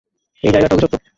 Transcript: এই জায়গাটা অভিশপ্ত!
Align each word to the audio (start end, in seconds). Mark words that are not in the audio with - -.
এই 0.43 0.51
জায়গাটা 0.53 0.73
অভিশপ্ত! 0.75 0.95